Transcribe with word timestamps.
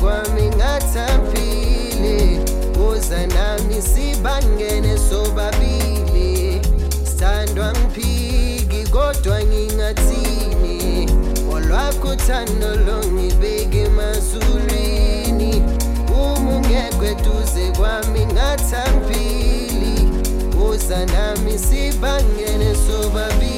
kwami 0.00 0.42
ngathaphile. 0.56 2.40
Woza 2.80 3.26
nami 3.26 3.82
sibangene 3.82 4.98
sobabili. 5.10 6.60
Sithandwa 7.04 7.72
mphiki 7.74 8.90
kodwa 8.90 9.40
ngingathini? 9.44 11.10
Olwakho 11.54 12.16
thando 12.16 12.76
longibeke 12.76 13.80
emazulwini. 13.82 15.62
Uma 16.14 16.50
ungekho 16.56 17.04
eduze 17.04 17.72
kwami 17.76 18.26
ngathaphile. 18.26 19.94
Woza 20.60 21.06
nami 21.06 21.58
sibangene 21.58 22.74
sobabili. 22.86 23.49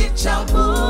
esse 0.00 0.10
te 0.14 0.28
amor. 0.28 0.89